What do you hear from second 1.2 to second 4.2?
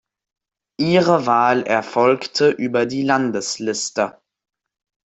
Wahl erfolgte über die Landesliste.